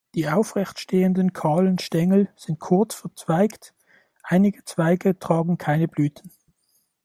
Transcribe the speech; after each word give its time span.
Die 0.15 0.27
aufrecht 0.27 0.79
stehenden, 0.79 1.31
kahlen 1.31 1.77
Stängel 1.77 2.27
sind 2.35 2.59
kurz 2.59 2.95
verzweigt, 2.95 3.75
einige 4.23 4.65
Zweige 4.65 5.19
tragen 5.19 5.59
keine 5.59 5.87
Blüten. 5.87 6.31